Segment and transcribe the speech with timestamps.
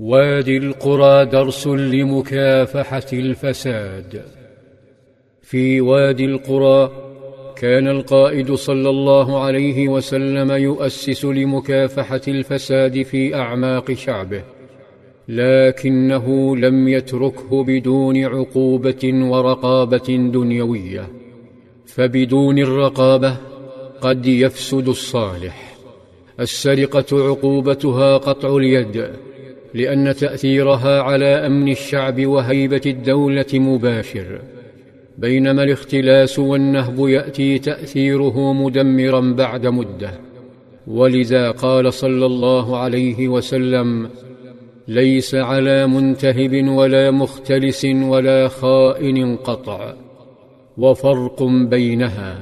[0.00, 4.22] وادي القرى درس لمكافحه الفساد
[5.42, 6.90] في وادي القرى
[7.56, 14.42] كان القائد صلى الله عليه وسلم يؤسس لمكافحه الفساد في اعماق شعبه
[15.28, 21.08] لكنه لم يتركه بدون عقوبه ورقابه دنيويه
[21.86, 23.36] فبدون الرقابه
[24.00, 25.76] قد يفسد الصالح.
[26.40, 29.29] السرقه عقوبتها قطع اليد
[29.74, 34.40] لأن تأثيرها على أمن الشعب وهيبة الدولة مباشر
[35.18, 40.10] بينما الاختلاس والنهب يأتي تأثيره مدمرا بعد مدة.
[40.86, 44.10] ولذا قال صلى الله عليه وسلم
[44.88, 49.94] ليس على منتهب ولا مختلس ولا خائن قطع
[50.78, 52.40] وفرق بينها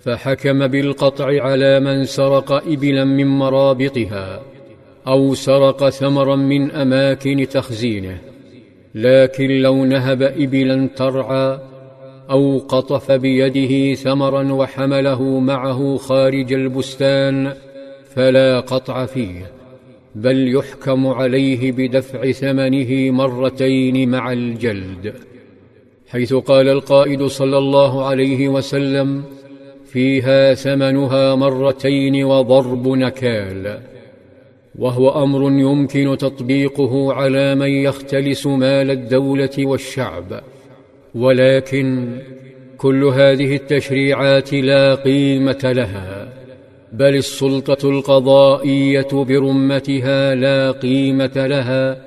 [0.00, 4.42] فحكم بالقطع على من سرق إبلا من مرابطها.
[5.06, 8.18] أو سرق ثمرا من أماكن تخزينه
[8.94, 11.58] لكن لو نهب إبلا ترعى
[12.30, 17.52] أو قطف بيده ثمرا وحمله معه خارج البستان
[18.14, 19.52] فلا قطع فيه
[20.14, 25.14] بل يحكم عليه بدفع ثمنه مرتين مع الجلد.
[26.08, 29.22] حيث قال القائد صلى الله عليه وسلم
[29.86, 33.80] فيها ثمنها مرتين وضرب نكال.
[34.78, 40.40] وهو أمر يمكن تطبيقه على من يختلس مال الدولة والشعب.
[41.14, 42.18] ولكن
[42.78, 46.28] كل هذه التشريعات لا قيمة لها
[46.92, 52.02] بل السلطة القضائية برمتها لا قيمة لها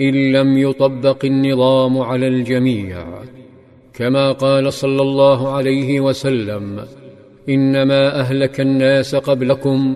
[0.00, 3.04] إن لم يطبق النظام على الجميع.
[3.94, 6.84] كما قال صلى الله عليه وسلم
[7.48, 9.94] إنما أهلك الناس قبلكم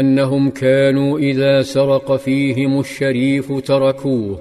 [0.00, 4.40] أنهم كانوا إذا سرق فيهم الشريف تركوه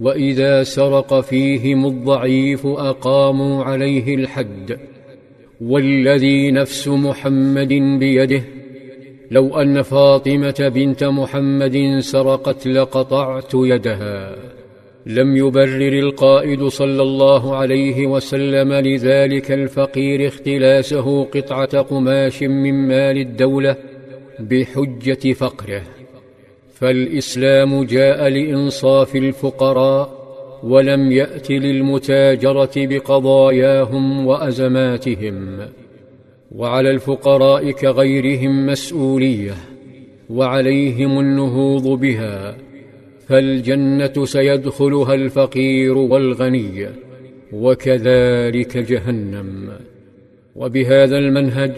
[0.00, 4.78] وإذا سرق فيهم الضعيف أقاموا عليه الحد.
[5.60, 8.42] والذي نفس محمد بيده
[9.30, 14.36] لو أن فاطمة بنت محمد سرقت لقطعت يدها.
[15.06, 23.76] لم يبرر القائد صلى الله عليه وسلم لذلك الفقير اختلاسه قطعة قماش من مال الدولة
[24.40, 25.82] بحجة فقره.
[26.74, 30.18] فالإسلام جاء لإنصاف الفقراء
[30.62, 35.58] ولم يأت للمتاجرة بقضاياهم وأزماتهم.
[36.52, 39.54] وعلى الفقراء كغيرهم مسؤولية
[40.30, 42.56] وعليهم النهوض بها.
[43.28, 46.88] فالجنة سيدخلها الفقير والغني
[47.52, 49.72] وكذلك جهنم.
[50.56, 51.72] وبهذا المنهج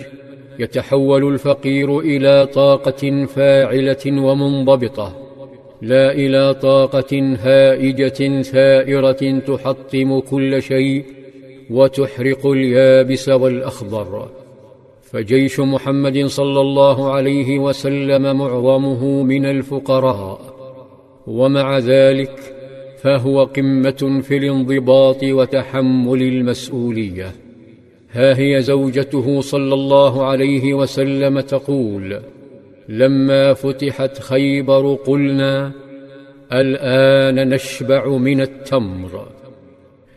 [0.60, 5.16] يتحول الفقير إلى طاقة فاعلة ومنضبطة.
[5.82, 11.04] لا إلى طاقة هائجة ثائرة تحطم كل شيء
[11.70, 14.28] وتحرق اليابس والأخضر.
[15.02, 20.40] فجيش محمد صلى الله عليه وسلم معظمه من الفقراء.
[21.26, 22.40] ومع ذلك
[23.02, 27.49] فهو قمة في الانضباط وتحمل المسؤولية.
[28.12, 32.20] ها هي زوجته صلى الله عليه وسلم تقول
[32.88, 35.72] لما فتحت خيبر قلنا
[36.52, 39.26] الآن نشبع من التمر.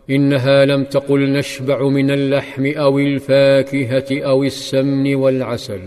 [0.09, 5.81] إنها لم تقل نشبع من اللحم أو الفاكهة أو السمن والعسل.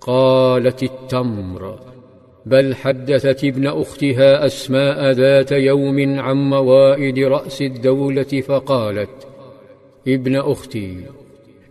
[0.00, 1.78] قالت التمر
[2.46, 9.33] بل حدثت ابن أختها أسماء ذات يوم عن موائد رأس الدولة فقالت
[10.08, 10.96] ابن أختي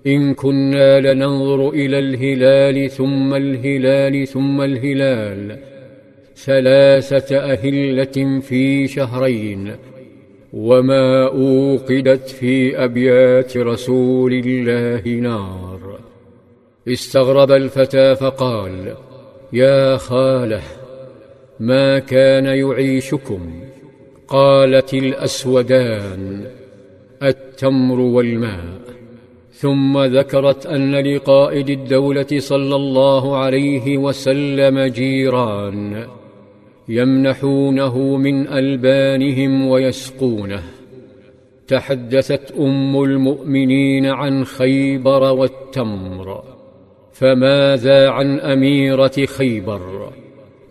[0.07, 5.59] إن كنا لننظر إلى الهلال ثم الهلال ثم الهلال
[6.35, 9.75] ثلاثة أهلة في شهرين
[10.53, 15.99] وما أوقدت في أبيات رسول الله نار.
[16.87, 18.95] استغرب الفتى فقال
[19.53, 20.61] يا خالة
[21.59, 23.53] ما كان يعيشكم؟
[24.27, 26.43] قالت الأسودان
[27.23, 28.83] التمر والماء
[29.51, 36.05] ثم ذكرت أن لقائد الدولة صلى الله عليه وسلم جيران
[36.89, 40.63] يمنحونه من ألبانهم ويسقونه.
[41.67, 46.43] تحدثت أم المؤمنين عن خيبر والتمر.
[47.13, 50.09] فماذا عن أميرة خيبر؟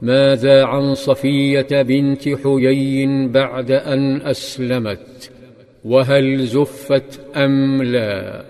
[0.02, 5.30] ماذا عن صفية بنت حيي بعد أن أسلمت؟
[5.84, 8.44] وهل زفت أم لا؟